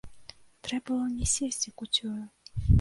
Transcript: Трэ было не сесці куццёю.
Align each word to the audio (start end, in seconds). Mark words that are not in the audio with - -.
Трэ 0.67 0.79
было 0.87 1.05
не 1.19 1.29
сесці 1.35 1.75
куццёю. 1.83 2.19